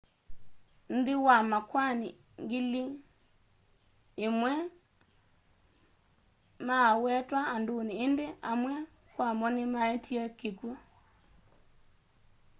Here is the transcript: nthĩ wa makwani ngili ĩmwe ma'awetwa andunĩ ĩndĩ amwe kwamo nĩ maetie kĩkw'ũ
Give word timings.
nthĩ 0.95 1.13
wa 1.25 1.35
makwani 1.51 2.09
ngili 2.43 2.83
ĩmwe 4.25 4.53
ma'awetwa 6.65 7.41
andunĩ 7.53 7.93
ĩndĩ 8.05 8.27
amwe 8.51 8.73
kwamo 9.13 9.47
nĩ 9.55 9.63
maetie 9.73 10.23
kĩkw'ũ 10.39 10.71